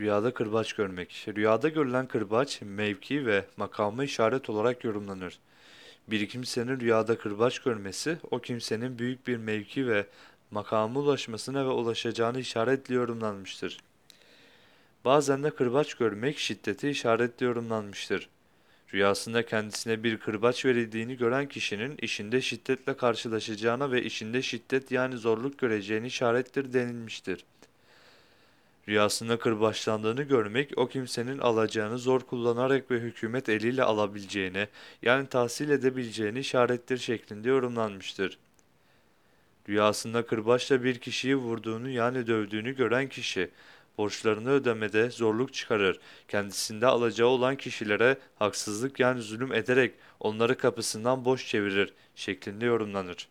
Rüyada 0.00 0.34
kırbaç 0.34 0.72
görmek. 0.72 1.26
Rüyada 1.36 1.68
görülen 1.68 2.06
kırbaç, 2.08 2.60
mevki 2.62 3.26
ve 3.26 3.44
makamı 3.56 4.04
işaret 4.04 4.50
olarak 4.50 4.84
yorumlanır. 4.84 5.38
Bir 6.08 6.28
kimsenin 6.28 6.80
rüyada 6.80 7.18
kırbaç 7.18 7.58
görmesi, 7.58 8.18
o 8.30 8.38
kimsenin 8.38 8.98
büyük 8.98 9.26
bir 9.26 9.36
mevki 9.36 9.88
ve 9.88 10.06
makama 10.50 11.00
ulaşmasına 11.00 11.64
ve 11.64 11.68
ulaşacağını 11.68 12.40
işaretli 12.40 12.94
yorumlanmıştır. 12.94 13.78
Bazen 15.04 15.42
de 15.42 15.50
kırbaç 15.50 15.94
görmek 15.94 16.38
şiddeti 16.38 16.88
işaretli 16.88 17.44
yorumlanmıştır. 17.44 18.28
Rüyasında 18.94 19.46
kendisine 19.46 20.02
bir 20.02 20.16
kırbaç 20.16 20.64
verildiğini 20.64 21.16
gören 21.16 21.48
kişinin 21.48 21.96
işinde 22.02 22.40
şiddetle 22.40 22.96
karşılaşacağına 22.96 23.92
ve 23.92 24.02
işinde 24.02 24.42
şiddet 24.42 24.90
yani 24.90 25.16
zorluk 25.16 25.58
göreceğini 25.58 26.06
işarettir 26.06 26.72
denilmiştir. 26.72 27.44
Rüyasında 28.88 29.38
kırbaçlandığını 29.38 30.22
görmek 30.22 30.72
o 30.76 30.88
kimsenin 30.88 31.38
alacağını 31.38 31.98
zor 31.98 32.20
kullanarak 32.20 32.90
ve 32.90 33.00
hükümet 33.00 33.48
eliyle 33.48 33.82
alabileceğini 33.82 34.68
yani 35.02 35.26
tahsil 35.26 35.70
edebileceğini 35.70 36.38
işarettir 36.38 36.98
şeklinde 36.98 37.48
yorumlanmıştır. 37.48 38.38
Rüyasında 39.68 40.26
kırbaçla 40.26 40.84
bir 40.84 40.98
kişiyi 40.98 41.36
vurduğunu 41.36 41.88
yani 41.90 42.26
dövdüğünü 42.26 42.76
gören 42.76 43.08
kişi 43.08 43.50
borçlarını 43.98 44.50
ödemede 44.50 45.10
zorluk 45.10 45.54
çıkarır. 45.54 46.00
Kendisinde 46.28 46.86
alacağı 46.86 47.28
olan 47.28 47.56
kişilere 47.56 48.18
haksızlık 48.38 49.00
yani 49.00 49.22
zulüm 49.22 49.52
ederek 49.52 49.94
onları 50.20 50.58
kapısından 50.58 51.24
boş 51.24 51.46
çevirir 51.48 51.92
şeklinde 52.14 52.64
yorumlanır. 52.64 53.28